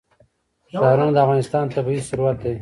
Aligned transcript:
ښارونه 0.79 1.11
د 1.13 1.17
افغانستان 1.25 1.65
طبعي 1.75 1.99
ثروت 2.09 2.37
دی. 2.43 2.53